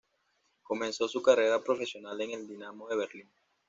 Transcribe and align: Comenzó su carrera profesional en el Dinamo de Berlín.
Comenzó 0.63 1.07
su 1.07 1.21
carrera 1.21 1.61
profesional 1.63 2.19
en 2.21 2.31
el 2.31 2.47
Dinamo 2.47 2.87
de 2.89 2.95
Berlín. 2.95 3.29